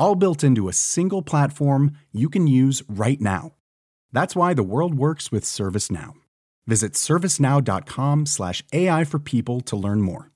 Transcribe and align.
All 0.00 0.14
built 0.14 0.42
into 0.42 0.66
a 0.66 0.72
single 0.72 1.20
platform 1.20 1.92
you 2.10 2.30
can 2.30 2.46
use 2.46 2.82
right 2.88 3.20
now. 3.20 3.52
That's 4.14 4.34
why 4.34 4.54
the 4.54 4.62
world 4.62 4.94
works 4.94 5.30
with 5.30 5.44
ServiceNow. 5.44 6.14
Visit 6.66 6.94
servicenow.com/slash 6.94 8.64
AI 8.72 9.04
for 9.04 9.18
people 9.18 9.60
to 9.60 9.76
learn 9.76 10.00
more. 10.00 10.30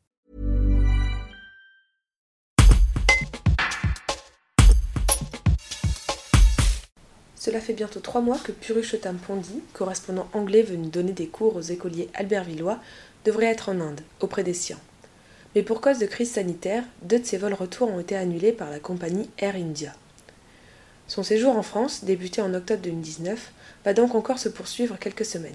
Cela 7.34 7.60
fait 7.60 7.72
bientôt 7.72 8.00
trois 8.00 8.20
mois 8.20 8.38
que 8.38 8.52
Purushottam 8.52 9.16
Pondi, 9.16 9.62
correspondant 9.72 10.28
anglais 10.34 10.62
venu 10.62 10.88
donner 10.88 11.12
des 11.12 11.28
cours 11.28 11.56
aux 11.56 11.62
écoliers 11.62 12.10
albervillois, 12.12 12.80
devrait 13.24 13.46
être 13.46 13.70
en 13.70 13.80
Inde, 13.80 14.02
auprès 14.20 14.44
des 14.44 14.52
siens. 14.52 14.80
Mais 15.54 15.62
pour 15.62 15.80
cause 15.80 15.98
de 15.98 16.06
crise 16.06 16.32
sanitaire, 16.32 16.84
deux 17.02 17.20
de 17.20 17.24
ses 17.24 17.38
vols 17.38 17.54
retour 17.54 17.88
ont 17.88 18.00
été 18.00 18.16
annulés 18.16 18.52
par 18.52 18.70
la 18.70 18.80
compagnie 18.80 19.30
Air 19.38 19.54
India. 19.54 19.92
Son 21.06 21.22
séjour 21.22 21.56
en 21.56 21.62
France, 21.62 22.04
débuté 22.04 22.40
en 22.42 22.54
octobre 22.54 22.82
2019, 22.82 23.52
va 23.84 23.94
donc 23.94 24.14
encore 24.14 24.38
se 24.38 24.48
poursuivre 24.48 24.98
quelques 24.98 25.24
semaines. 25.24 25.52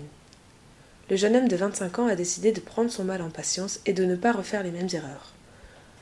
Le 1.10 1.16
jeune 1.16 1.36
homme 1.36 1.48
de 1.48 1.56
25 1.56 2.00
ans 2.00 2.08
a 2.08 2.16
décidé 2.16 2.52
de 2.52 2.60
prendre 2.60 2.92
son 2.92 3.04
mal 3.04 3.22
en 3.22 3.30
patience 3.30 3.82
et 3.86 3.94
de 3.94 4.06
ne 4.06 4.16
pas 4.16 4.32
refaire 4.32 4.64
les 4.64 4.72
mêmes 4.72 4.90
erreurs. 4.94 5.34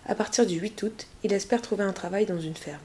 À 0.06 0.16
partir 0.16 0.46
du 0.46 0.60
8 0.60 0.84
août, 0.84 1.08
il 1.24 1.34
espère 1.34 1.62
trouver 1.62 1.84
un 1.84 1.94
travail 1.94 2.26
dans 2.26 2.40
une 2.40 2.56
ferme. 2.56 2.80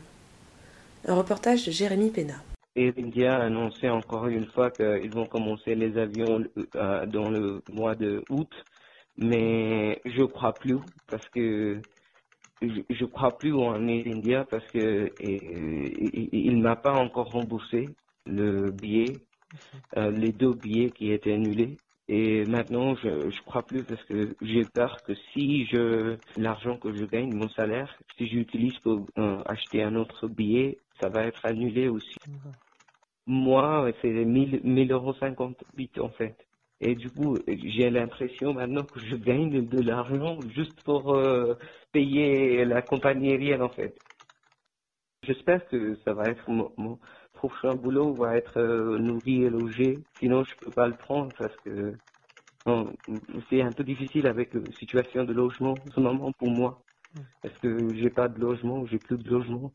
Un 1.06 1.14
reportage 1.14 1.66
de 1.66 1.72
Jérémy 1.72 2.10
Pena. 2.10 2.34
Air 2.76 2.92
India 2.96 3.36
a 3.36 3.44
annoncé 3.44 3.90
encore 3.90 4.28
une 4.28 4.46
fois 4.46 4.70
qu'ils 4.70 5.12
vont 5.12 5.26
commencer 5.26 5.74
les 5.74 5.98
avions 5.98 6.44
euh, 6.76 7.06
dans 7.06 7.28
le 7.28 7.60
mois 7.70 7.96
de 7.96 8.24
août, 8.30 8.50
mais 9.16 10.00
je 10.04 10.22
crois 10.22 10.52
plus 10.54 10.78
parce 11.08 11.26
que 11.30 11.80
je, 12.62 12.80
je 12.88 13.04
crois 13.04 13.36
plus 13.36 13.52
en 13.54 13.86
Air 13.88 14.06
India 14.06 14.44
parce 14.44 14.66
que 14.68 15.12
et, 15.20 16.28
il 16.32 16.60
m'a 16.62 16.76
pas 16.76 16.94
encore 16.94 17.30
remboursé 17.30 17.88
le 18.26 18.70
billet, 18.70 19.18
euh, 19.96 20.10
les 20.10 20.32
deux 20.32 20.54
billets 20.54 20.90
qui 20.90 21.12
étaient 21.12 21.32
annulés. 21.32 21.76
Et 22.08 22.44
maintenant, 22.44 22.94
je 22.96 23.42
crois 23.44 23.62
plus 23.62 23.84
parce 23.84 24.02
que 24.04 24.34
j'ai 24.42 24.64
peur 24.64 25.02
que 25.06 25.14
si 25.32 25.64
je 25.66 26.16
l'argent 26.36 26.76
que 26.76 26.92
je 26.92 27.04
gagne, 27.04 27.32
mon 27.32 27.48
salaire, 27.50 27.96
si 28.18 28.26
j'utilise 28.26 28.76
pour 28.80 29.06
euh, 29.18 29.42
acheter 29.46 29.82
un 29.82 29.94
autre 29.94 30.28
billet, 30.28 30.78
ça 31.00 31.08
va 31.08 31.24
être 31.24 31.46
annulé 31.46 31.88
aussi. 31.88 32.16
Moi, 33.26 33.90
c'est 34.02 34.10
1000 34.10 34.60
1000 34.64 34.92
euros 34.92 35.14
58 35.14 36.00
en 36.00 36.10
fait. 36.10 36.36
Et 36.84 36.96
du 36.96 37.08
coup, 37.10 37.38
j'ai 37.46 37.90
l'impression 37.90 38.54
maintenant 38.54 38.82
que 38.82 38.98
je 38.98 39.14
gagne 39.14 39.68
de 39.68 39.80
l'argent 39.80 40.36
juste 40.48 40.82
pour 40.82 41.14
euh, 41.14 41.54
payer 41.92 42.64
la 42.64 42.82
compagnie 42.82 43.30
aérienne 43.30 43.62
en 43.62 43.68
fait. 43.68 43.94
J'espère 45.22 45.64
que 45.68 45.94
ça 46.04 46.12
va 46.12 46.28
être 46.28 46.50
mon, 46.50 46.72
mon 46.76 46.98
prochain 47.34 47.76
boulot 47.76 48.14
va 48.14 48.36
être 48.36 48.58
euh, 48.58 48.98
nourri 48.98 49.44
et 49.44 49.50
logé. 49.50 50.00
Sinon, 50.18 50.42
je 50.42 50.56
peux 50.56 50.72
pas 50.72 50.88
le 50.88 50.96
prendre 50.96 51.32
parce 51.38 51.56
que 51.58 51.94
bon, 52.66 52.92
c'est 53.48 53.62
un 53.62 53.70
peu 53.70 53.84
difficile 53.84 54.26
avec 54.26 54.52
la 54.52 54.72
situation 54.72 55.22
de 55.22 55.32
logement 55.32 55.84
en 55.86 55.90
ce 55.92 56.00
moment 56.00 56.32
pour 56.32 56.50
moi. 56.50 56.82
Parce 57.42 57.56
que 57.58 57.94
j'ai 57.94 58.10
pas 58.10 58.26
de 58.26 58.40
logement, 58.40 58.86
j'ai 58.86 58.98
plus 58.98 59.18
de 59.18 59.30
logement. 59.30 59.70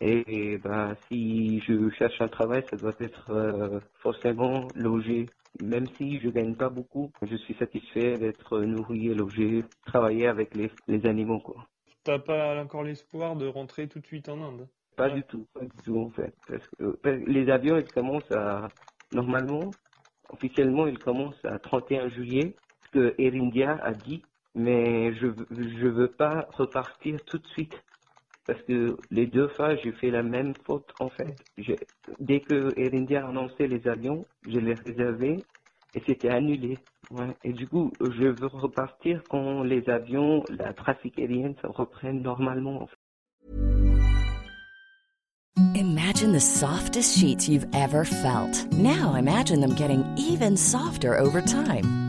Et, 0.00 0.58
ben, 0.58 0.96
si 1.08 1.60
je 1.60 1.88
cherche 1.90 2.20
un 2.20 2.28
travail, 2.28 2.64
ça 2.70 2.76
doit 2.76 2.94
être 3.00 3.30
euh, 3.30 3.80
forcément 4.02 4.72
logé. 4.74 5.30
Même 5.60 5.88
si 5.96 6.18
je 6.20 6.28
gagne 6.30 6.56
pas 6.56 6.68
beaucoup, 6.68 7.12
je 7.22 7.36
suis 7.36 7.54
satisfait 7.54 8.18
d'être 8.18 8.60
nourri 8.60 9.08
et 9.08 9.14
logé, 9.14 9.64
travailler 9.86 10.26
avec 10.26 10.52
les, 10.54 10.70
les 10.88 11.06
animaux, 11.06 11.38
quoi. 11.38 11.68
T'as 12.02 12.18
pas 12.18 12.60
encore 12.60 12.82
l'espoir 12.82 13.36
de 13.36 13.46
rentrer 13.46 13.88
tout 13.88 14.00
de 14.00 14.06
suite 14.06 14.28
en 14.28 14.42
Inde? 14.42 14.68
Pas 14.96 15.10
du 15.10 15.22
tout, 15.22 15.46
pas 15.54 15.64
du 15.64 15.82
tout 15.84 15.98
en 15.98 16.10
fait. 16.10 16.34
Parce 16.46 16.66
que 16.78 16.98
les 17.26 17.50
avions, 17.50 17.78
ils 17.78 17.88
commencent 17.88 18.30
à, 18.30 18.70
normalement, 19.10 19.74
officiellement, 20.28 20.86
ils 20.86 20.98
commencent 20.98 21.44
à 21.44 21.58
31 21.58 22.10
juillet, 22.10 22.56
ce 22.84 22.90
que 22.90 23.14
Air 23.18 23.32
India 23.34 23.78
a 23.82 23.92
dit, 23.92 24.22
mais 24.54 25.14
je, 25.14 25.28
je 25.50 25.86
veux 25.86 26.12
pas 26.12 26.46
repartir 26.52 27.18
tout 27.24 27.38
de 27.38 27.46
suite. 27.48 27.74
Parce 28.46 28.60
que 28.62 28.96
les 29.10 29.26
deux 29.26 29.48
fois, 29.48 29.74
j'ai 29.76 29.92
fait 29.92 30.10
la 30.10 30.22
même 30.22 30.52
faute 30.64 30.92
en 31.00 31.08
fait. 31.08 31.34
Dès 32.20 32.40
que 32.40 32.78
Air 32.78 32.90
India 32.92 33.24
a 33.24 33.28
annoncé 33.28 33.66
les 33.66 33.86
avions, 33.88 34.24
je 34.46 34.58
les 34.58 34.74
réservais 34.74 35.38
et 35.94 36.02
c'était 36.06 36.28
annulé. 36.28 36.78
Et 37.42 37.52
du 37.52 37.66
coup, 37.66 37.90
je 38.00 38.28
veux 38.28 38.46
repartir 38.46 39.22
quand 39.30 39.62
les 39.62 39.88
avions, 39.88 40.42
la 40.50 40.72
trafic 40.72 41.18
aérienne, 41.18 41.54
ça 41.62 41.68
reprenne 41.68 42.22
normalement. 42.22 42.88
Imagine 45.74 46.32
the 46.32 46.40
softest 46.40 47.18
sheets 47.18 47.48
you've 47.48 47.66
ever 47.74 48.04
felt. 48.04 48.66
Now 48.72 49.14
imagine 49.14 49.60
them 49.60 49.74
getting 49.74 50.04
even 50.16 50.56
softer 50.56 51.16
over 51.18 51.40
time. 51.40 52.03